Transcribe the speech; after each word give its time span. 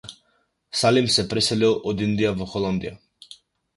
Салим 0.83 1.09
се 1.15 1.25
преселил 1.33 1.77
од 1.93 2.03
Индија 2.09 2.33
во 2.41 2.49
Холандија. 2.55 2.99